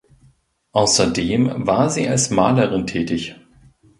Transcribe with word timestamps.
Außerdem 0.71 1.67
war 1.67 1.91
sie 1.91 2.07
als 2.09 2.31
Malerin 2.31 2.87
tätig. 2.87 3.35